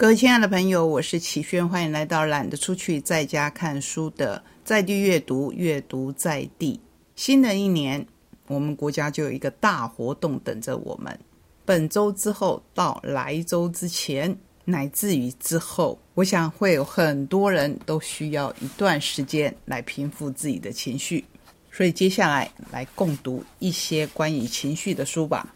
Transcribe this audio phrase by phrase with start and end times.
[0.00, 6.80] 各位亲爱的朋友，我是齐轩，欢迎来到懒得出去在家看书的在地阅读，阅读在地。
[7.16, 8.06] 新的一年，
[8.46, 11.20] 我们国家就有一个大活动等着我们。
[11.66, 14.34] 本周之后到来周之前，
[14.64, 21.22] 乃至于之后，我想会有很多人都需要一段时间来平复自己的情绪。
[21.70, 25.54] 所以接下来来共读一些关于情绪的书吧。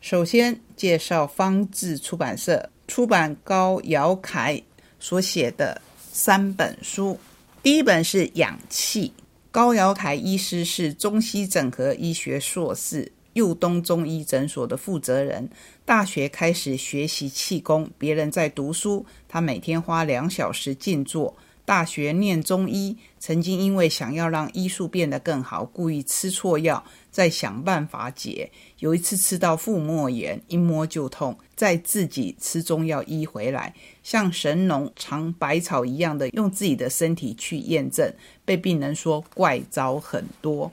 [0.00, 2.70] 首先介绍方志出版社。
[2.86, 4.62] 出版高尧凯
[5.00, 7.18] 所写的三本书，
[7.62, 9.08] 第一本是《氧气》。
[9.50, 15.48] 高尧凯医师是中西整合医学硕士，右东中医诊所的负责人。
[15.84, 21.36] 大学开始学习气功，别人在读书，他每天花两小时静坐。
[21.64, 28.50] 大学念中医，曾经因为想要让医术变得更好，故意吃错药，再想办法解。
[28.80, 38.12] 有一次吃到腹膜炎，一摸就痛，再自己吃中药医回来，像神农尝百草一样的用自己的身体去验证，
[38.44, 40.70] 被病人说怪招很多。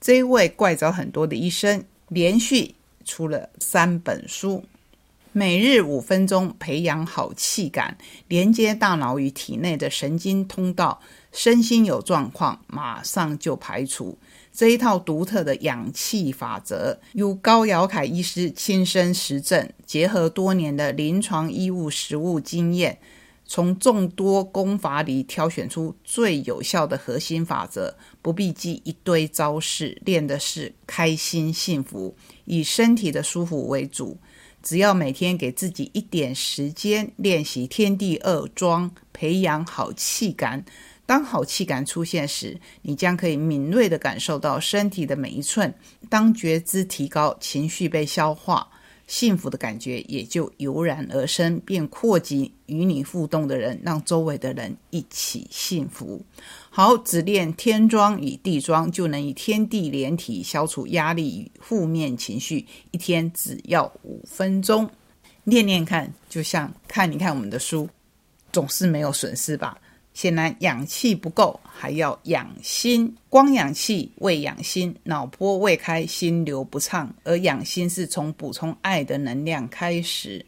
[0.00, 2.74] 这一位怪招很多的医生，连续
[3.04, 4.64] 出了三本书。
[5.34, 7.96] 每日五分钟，培养好气感，
[8.28, 11.00] 连接大脑与体内的神经通道，
[11.32, 14.18] 身心有状况，马上就排除。
[14.52, 22.98] 这一套独特的氧气法则，由高尧凯医师亲身实证，结合多年的临床医务实务经验，
[23.46, 34.18] 从众多功法里挑选出最有效的核心法则，不必记一堆招式，练的是开心幸福，以身体的舒服为主。
[34.62, 40.64] 只要每天给自己一点时间练习天地二庄，培养好气感。
[41.04, 45.74] 当好气感出现时，你将可以敏锐地感受到身体的每一寸。
[46.08, 48.68] 当觉知提高，情绪被消化。
[49.06, 56.24] 幸福的感觉也就油然而生，便扩及与你互动的人，让周围的人一起幸福。
[56.70, 62.66] 好，只练天庄与地庄，就能以天地连体，消除压力与负面情绪。
[62.90, 64.88] 一天只要五分钟，
[65.44, 67.88] 练练看，就像看一看我们的书，
[68.50, 69.76] 总是没有损失吧。
[70.14, 73.16] 显然氧气不够，还要养心。
[73.28, 77.12] 光养气未养心，脑波未开，心流不畅。
[77.24, 80.44] 而养心是从补充爱的能量开始。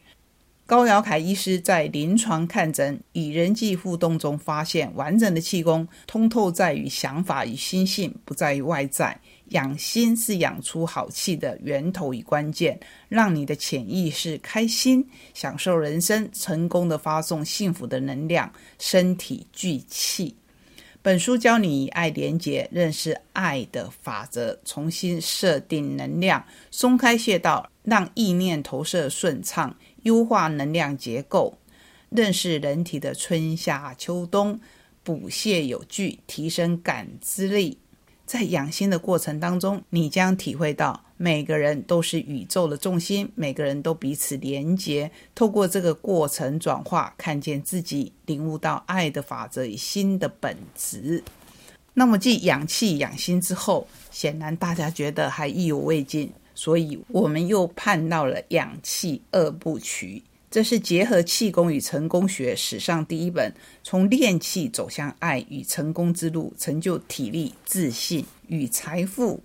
[0.67, 9.19] 高尧凯医师在临床看诊与人际互动中发现，完整的气功通透在于想法与心性，不在于外在。
[9.49, 20.35] 养心是养出好气的源头与关键，让你的潜意识开心，享受人生，成功的发送幸福的能量，身体聚气。
[21.03, 29.77] 本书教你以爱连结，认识爱的法则，重新设定能量，松开穴道，让意念投射顺畅。
[30.05, 31.57] 优化能量结构，
[32.09, 34.59] 认识人体的春夏秋冬，
[35.03, 37.79] 补泻有据，提升感知力。
[38.23, 45.11] 在养心的过程当中，你将体会到每个人都是宇宙的重心，每个人都彼此连结。
[45.33, 51.23] 透过这个过程转化，看见自己，领悟到爱的法则与心的本质。
[51.93, 56.31] 那么，继养气养心之后，显然大家觉得还意犹未尽。
[56.55, 60.23] 所以，我们又盼到了氧气二部曲。
[60.49, 69.43] 这是结合气功与成功学史上第一本，从练气走向爱与成功之路，成就体力、自信与财富。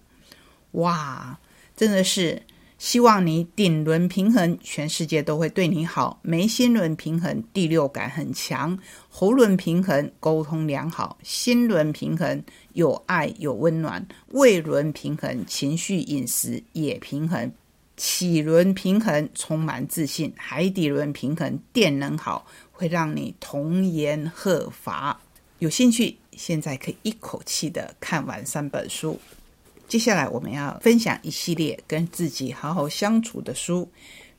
[0.73, 1.39] 哇，
[1.77, 2.43] 真的是！
[2.79, 8.79] 希望你顶轮平衡，全世界都会对你好；眉心轮平衡，第六感很强；
[9.11, 17.51] 喉轮平衡，沟通良好；心轮平衡，有爱有温暖；胃轮平衡，情绪饮食也平衡；
[17.97, 25.21] 脐轮平衡，充满自信；海底轮平衡，电能好，会让你童颜鹤发。
[25.59, 29.21] 有兴趣，现在可以一口气的看完三本书。
[29.87, 33.89] 接下来我们要分享一系列跟自己好好相处的书。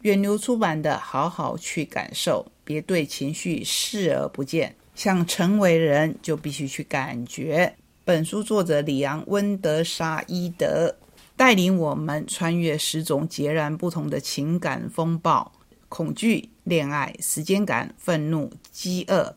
[0.04, 4.76] 远流出版的《好好去感受》，别对情绪视而不见。
[4.96, 7.72] 想成为人，就必须去感觉。
[8.04, 10.96] 本书作者里昂·温德沙伊德
[11.38, 15.52] 带领我们穿越十种截然不同的情感风暴：
[15.88, 19.36] 恐惧、恋爱、时间感、愤怒、饥饿、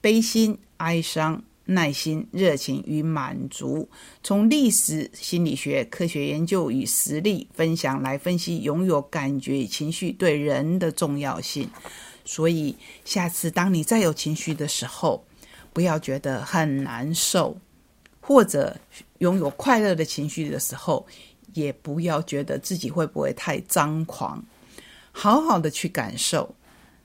[0.00, 1.42] 悲心、哀伤。
[1.66, 3.88] 耐心、热情与满足，
[4.22, 11.70] 从历史、心理学、科学研究与实例分享来分析拥有感觉与情绪对人的重要性。
[12.26, 12.76] 所以，
[13.06, 15.24] 下次当你再有情绪的时候，
[15.72, 17.56] 不要觉得很难受；
[18.26, 18.74] 或者
[19.18, 21.06] 拥有快乐的情绪的时候，
[21.52, 24.42] 也不要觉得自己会不会太张狂。
[25.12, 26.54] 好好的去感受，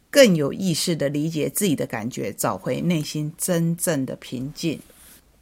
[0.10, 4.80] 更有意识的理解自己的感觉，找回内心真正的平静。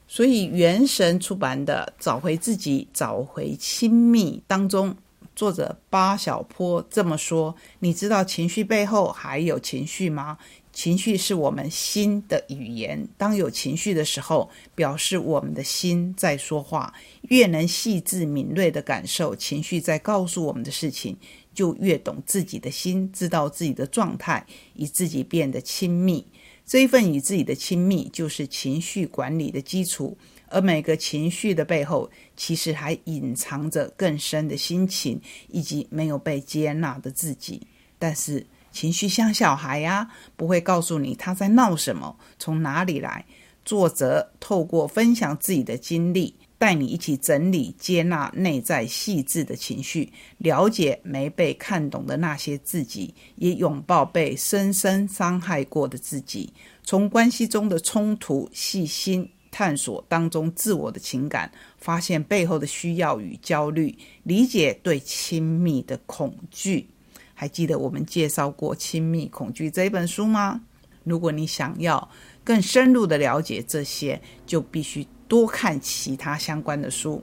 [0.08, 4.96] 所以，元神出版的《找回自己，找回亲密》当中，
[5.36, 10.38] 作者巴小坡这么说：“你知道情绪背后还有情绪吗？
[10.78, 13.08] 情绪是我们心的语言。
[13.18, 16.94] 当有情绪的时候，表示我们的心在说话。
[17.30, 21.18] 越能细致敏锐的感受情绪在告诉我们的事情。”
[21.52, 24.46] 就越懂自己的心，知道自己的状态，
[24.76, 26.24] 与自己变得亲密。
[26.64, 30.16] 这一份与自己的亲密，就是情绪管理的基础。
[30.48, 37.66] 而每个情绪的背后，其实还隐藏着更深的心情，以及没有被接纳的自己。
[37.98, 38.46] 但是，
[38.78, 43.26] 情绪像小孩呀，不会告诉你他在闹什么，从哪里来。
[43.66, 46.36] 作者透过分享自己的经历。
[46.60, 56.52] 带你一起整理、接纳内在细致的情绪，了解没被看懂的那些自己，也拥抱被深深伤害过的自己。
[56.84, 66.88] 从关系中的冲突，细心探索当中自我的情感，发现背后的需要与焦虑，理解对亲密的恐惧。
[67.40, 70.62] 还记得我们介绍过《亲密恐惧》这一本书吗？
[71.04, 72.10] 如果你想要
[72.44, 75.06] 更深入的了解这些，就必须。
[75.30, 77.22] 多看其他相关的书，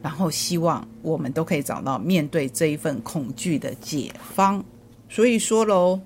[0.00, 4.64] 然后希望我们都可以找到面对这一份恐惧的解方。
[5.08, 6.00] 所以说喽，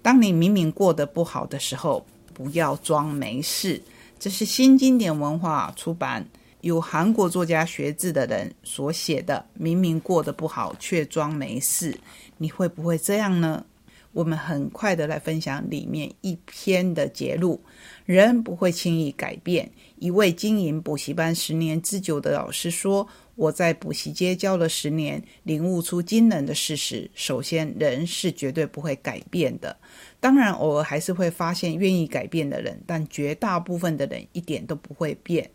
[0.00, 3.82] 当你明明过得不好的时候，不要装没事。
[4.18, 6.26] 这是新经典文化出版，
[6.62, 9.44] 由韩国作家学字的人所写的。
[9.52, 11.94] 明明过得不好，却装没事，
[12.38, 13.64] 你会不会这样呢？
[14.12, 17.60] 我们很快的来分享里面一篇的节录：
[18.04, 19.68] 人不会轻易改变。
[19.98, 27.10] 一位经营补习班十年之久的老师说：“我在补习街教了十年，领悟出惊人的事实。
[27.16, 29.76] 首先，人是绝对不会改变的。
[30.20, 35.50] 当然，偶尔还是会发现愿意改变的人，但绝大部分的人一点都不会变。”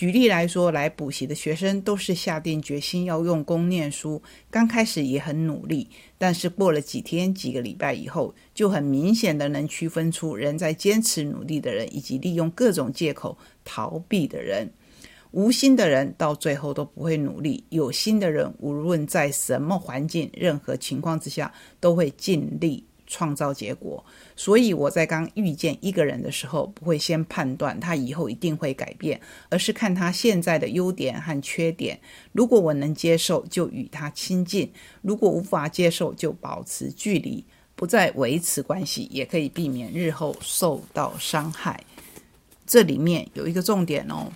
[0.00, 14.72] 举例来说，来补习的学生都是下定决心要用功念书，刚开始也很努力，但是过了几天、几个礼拜以后，就很明显的能区分出人在坚持努力的人，以及利用各种借口逃避的人。
[15.32, 22.86] 无心的人到最后都不会努力，有心的人无论在什么环境、任何情况之下，都会尽力。
[23.10, 24.02] 创造结果，
[24.36, 29.20] 所以我在刚遇见一个人的时候，不会先判断他以后一定会改变，
[29.50, 32.00] 而是看他现在的优点和缺点。
[32.30, 34.68] 如果我能接受，就与他亲近；
[35.02, 41.82] 如果无法接受，就保持距离，不再维持关系，也可以避免日后受到伤害。
[42.64, 44.32] 这里面有一个重点哦，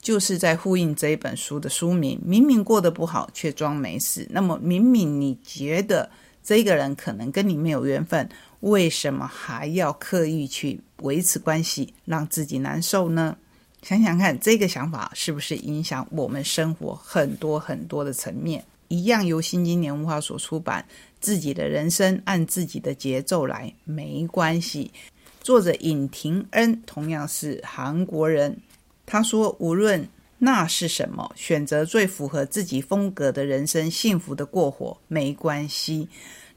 [0.00, 4.26] 就是在呼应这一本书的书名：明明过得不好，却装没事。
[4.30, 6.08] 那么，明明你觉得？
[6.46, 8.28] 这个人可能跟你没有缘分，
[8.60, 13.36] 为什么还要刻意去维持关系，让自己难受呢？
[13.82, 18.64] 想想看，这个想法是不是影响我们生活很多很多的层面？
[18.86, 20.86] 一样由新经典文化所出版，
[21.18, 24.92] 自己的人生按自己的节奏来，没关系。
[25.40, 28.56] 作者尹廷恩同样是韩国人，
[29.04, 30.08] 他说，无论。
[30.38, 31.32] 那是什么？
[31.34, 36.08] 选择最符合自己风格的人生，幸福的过活没关系。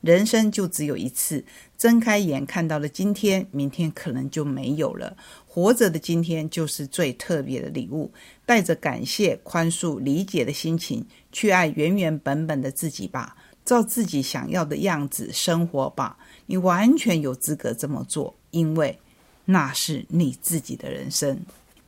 [0.01, 1.43] 人生就只有一次，
[1.77, 5.15] 睁开眼看到了今天，明天可能就没有了。
[5.45, 8.11] 活着的今天就是最特别的礼物。
[8.45, 16.18] 带着感谢、宽恕、理解的心情，去爱原原本本的自己吧，照自己想要的样子生活吧。
[16.45, 18.97] 你完全有资格这么做，因为
[19.45, 21.39] 那是你自己的人生。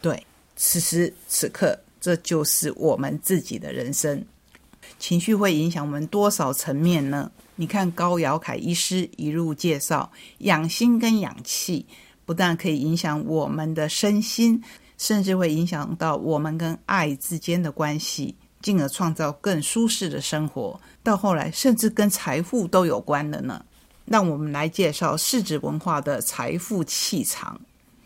[0.02, 0.26] 对。
[0.64, 4.24] 此时此刻，这就是我们自己的人生。
[5.00, 7.32] 情绪会影响我们多少层面呢？
[7.56, 11.84] 你看高瑶凯医师一路介绍，养心跟养气，
[12.28, 14.62] 不但可以影响我们的身心，
[15.00, 20.80] 甚至会影响到我们跟爱之间的关系，进而创造更舒适的生活。
[21.02, 23.66] 到后来，甚至跟财富都有关了呢。
[24.06, 27.60] 让我们来介绍市值文化的财富气场。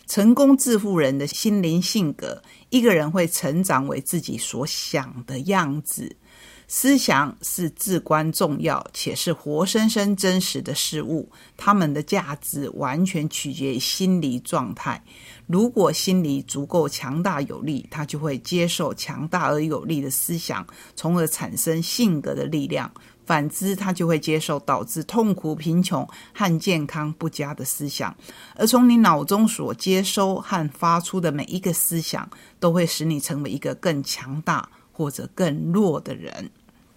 [0.07, 6.15] 成功致富人的心灵性格，一个人会成长为自己所想的样子。
[6.67, 11.31] 思想是至关重要，且是活生生真实的事物。
[11.55, 15.03] 他们的价值完全取决于心理状态。
[15.45, 22.91] 如果心理足够强大有力，他就会接受强大而有力的思想，从而产生性格的力量。
[23.25, 28.15] 反之，他就会接受导致痛苦、贫穷和健康不佳的思想，
[28.55, 32.29] 而从你脑中所接收和发出的每一个思想，
[32.60, 36.50] 都会使你成为一个更强大或者更弱的人。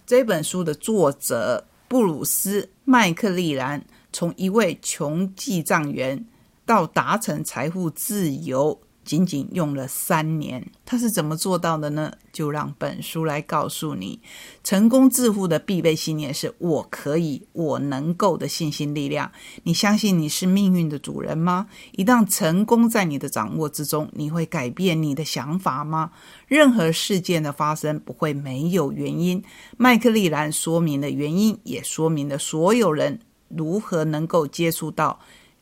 [0.05, 6.25] 这本书的作者布鲁斯·麦克利兰从一位穷记账员
[6.65, 8.79] 到达成财富自由。
[9.09, 12.11] 仅仅用了三年，他是怎么做到的呢？
[12.31, 14.21] 就让本书来告诉你。
[14.63, 19.31] 成功致富的必备信念是“我可以，我能够”的信心力量。
[19.63, 21.65] 你相信你是命运的主人吗？
[21.93, 26.11] 一旦成功在你的掌握之中，你会改变你的想法吗？
[26.45, 29.43] 任何事件的发生不会没有原因。
[29.75, 35.19] 麦克利兰说明了原因，也说明了所有人如何能够接触到。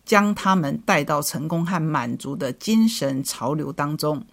[0.08, 4.26] 将他们带到成功和满足的精神潮流当中。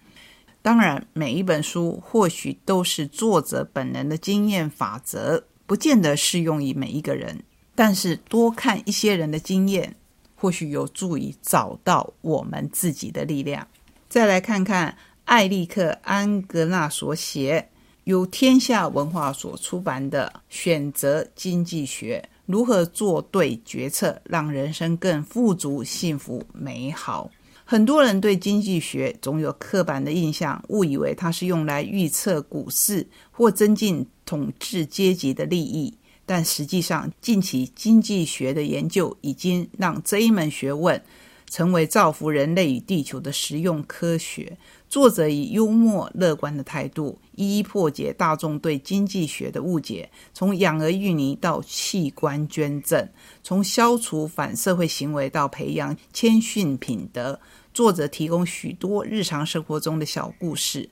[0.62, 7.42] 当然，每一本书或许都是作者本人的经验法则，不见得适用于每一个人。
[7.74, 9.96] 但是，多看一些人的经验，
[10.36, 13.66] 或许有助于找到我们自己的力量。
[14.08, 17.68] 再来看看艾利克·安格纳所写、
[18.04, 22.26] 由天下文化所出版的《选择经济学》。
[22.46, 27.30] 如何做对决策，让人生更富足、幸福、美好？
[27.64, 35.94] 很多人对经济学总有刻板的印象，误以为它是用来预测股市或增进统治阶级的利益。
[36.26, 41.02] 但实际上，近期经济学的研究已经让这一门学问
[41.48, 44.56] 成为造福人类与地球的实用科学。
[44.88, 53.08] 作者以幽默乐观的态度，一一破解大众对经济学的误解，从养儿育女到器官捐赠，
[53.42, 57.40] 从消除反社会行为到培养谦逊品德。
[57.72, 60.88] 作者提供许多日常生活中的小故事，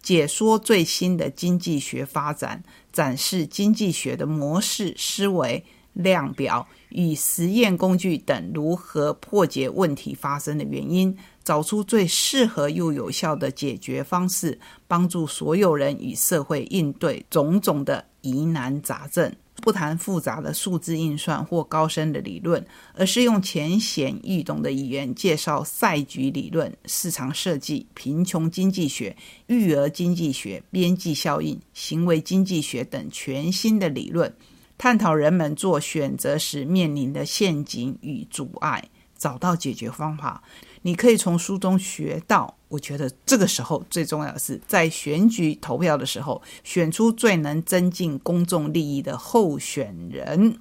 [0.00, 5.62] 解说最新的经济学发展，展示经济学的模式、思维、
[5.96, 11.16] 量表与实验工具等如何破解问题发生的原因。
[11.42, 19.32] 找出最适合又有效的解决方式，帮助所有人与社会应对种种的疑难杂症。
[19.62, 34.32] 不谈复杂的数字运算或高深的理论，而是用浅显易懂的语言介绍赛局理论、市场设计、贫穷经济学、育儿经济学、边际效应、行为经济学等全新的理论，
[34.78, 38.84] 探讨人们做选择时面临的陷阱与阻碍，
[39.16, 40.42] 找到解决方法。
[40.82, 50.58] 你可以从书中学到，我觉得这个时候最重要的是，在选举投票的时候，选出最能增进公众利益的候选人。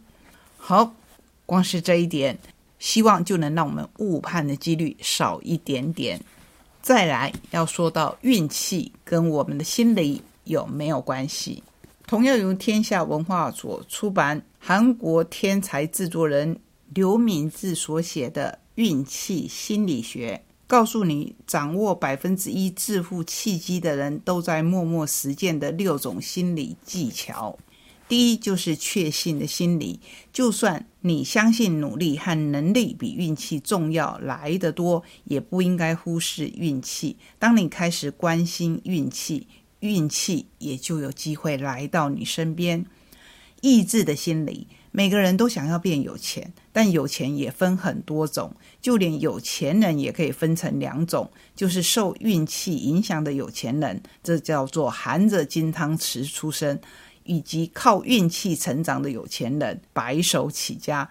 [0.58, 0.94] 好，
[1.46, 2.40] 光是这一点，
[2.80, 6.20] 希望就能让我们误判的几率少一点点。
[6.82, 11.62] 再来要说到运气跟我们的心理有没有关系？
[12.08, 16.60] 同样由天下文化所出版，韩国天才制作人
[16.94, 18.60] 刘敏智所写的。
[18.76, 27.58] 运气心理学告诉你，掌握百分之一致富契机的人都在默默实践的六种心理技巧。
[28.10, 30.02] 第一，就是确信的心理。
[30.34, 37.16] 就算你相信努力和能力比运气重要来得多，也不应该忽视运气。
[37.40, 39.48] 当你开始关心运气，
[39.80, 42.86] 运气也就有机会来到你身边。
[43.62, 44.68] 意志的心理。
[44.92, 56.78] 每个人都想要变有钱，但有钱也分很多种，就连有钱人也可以分成两种，就是受运气影响的有钱人，这叫做含着金汤匙出生；
[57.26, 61.10] 以及靠运气成长的有钱人，白手起家。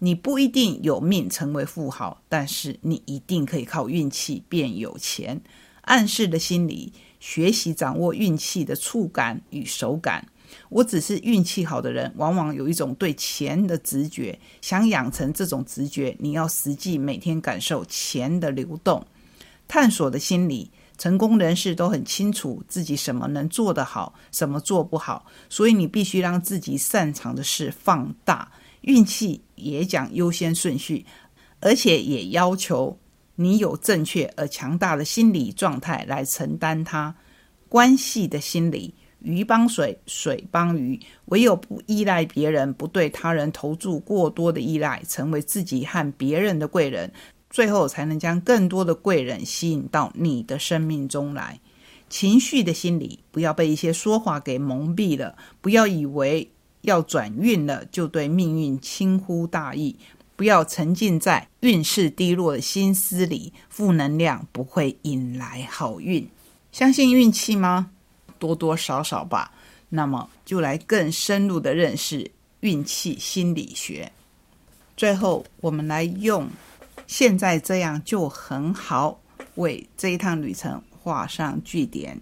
[0.00, 5.40] 你不一定有命成为富豪，但是你一定可以靠运气变有钱。
[5.80, 10.26] 暗示的心理，学习掌握运气的触感与手感。
[10.70, 14.38] 我只是运气好的人，往往有一种对钱的直觉。
[14.62, 19.06] 想养成这种直觉，你要实际每天感受钱的流动。
[19.66, 28.50] 探索的心理，成功人士都很清楚自己什么能做得好，什么做不好，所以你必须让自己擅长的事放大。
[28.80, 31.04] 运气也讲优先顺序，
[31.60, 32.98] 而且也要求
[33.40, 37.14] 你有正确而强大的心理状态来承担它。
[37.68, 38.92] 关系的心理。
[39.20, 40.98] 鱼帮水，水帮鱼。
[41.26, 47.12] 唯有不依赖别人，不对他人投注过多的依赖，成为自己和别人的贵人，
[47.50, 51.60] 最后才能将更多的贵人吸引到你的生命中来。
[52.08, 56.48] 情绪的心理，不要被一些说话给蒙蔽了，不要以为
[56.82, 59.96] 要转运了就对命运轻忽大意，
[60.38, 66.30] 不要沉浸在运势低落的心思里，负能量不会引来好运。
[66.70, 67.90] 相信运气吗？
[68.38, 69.50] 多多少少吧，
[69.88, 72.30] 那么就来更深入的认识
[72.60, 74.12] 运气心理学。
[74.96, 76.48] 最后，我们来用
[77.08, 79.20] “现在这样就很好”
[79.56, 82.20] 为这一趟旅程画上句点。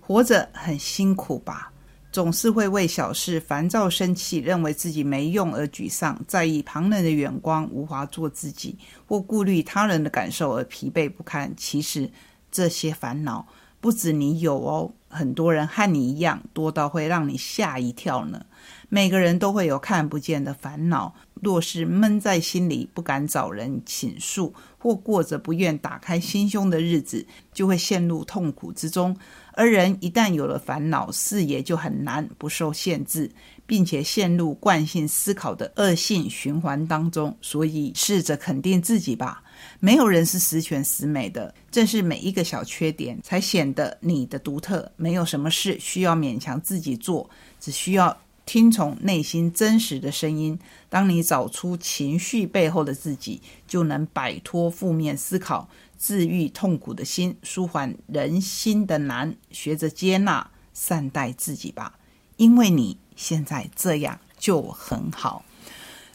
[0.00, 1.70] 活着很辛苦吧？
[2.14, 11.52] 总是会为小事烦躁生气，认为自己没用而沮丧，在意旁人的眼光，无法做自己，或顾虑他人的感受而疲惫不堪。
[11.56, 12.08] 其实
[12.52, 13.44] 这些烦恼
[13.80, 18.46] 不止你有哦，很多人和你一样，多到会让你吓一跳呢。
[18.88, 21.12] 每个人都会有看不见的烦恼，
[21.44, 29.16] 若是闷在心里，不敢找人倾诉，或过着不愿打开心胸的日子，就会陷入痛苦之中。
[29.52, 33.30] 而人一旦有了烦恼，视野就很难不受限制，
[33.66, 37.36] 并且陷入惯性思考的恶性循环当中。
[37.40, 39.44] 所以，试着肯定自己吧。
[39.78, 44.90] 没有人是十全十美的，正是每一个小缺点，才显得你的独特。
[44.96, 50.58] 没有什么事需要勉强自己做，只需要听从内心真实的声音。
[50.88, 55.68] 当你找出情绪背后的自己，就能摆脱负面思考。
[55.96, 61.98] 治愈痛苦的心，舒缓人心的难，学着接纳、善待自己吧，
[62.36, 65.44] 因为你现在这样就很好。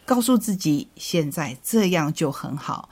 [0.05, 2.89] 告诉自己现在这样就很好，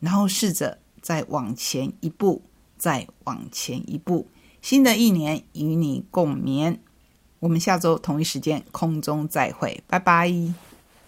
[0.00, 2.42] 然后试着再往前一步，
[2.76, 4.26] 再往前一步。
[4.60, 6.78] 新的一年与你共勉，
[7.46, 10.28] 我们下周同一时间空中再会，拜拜。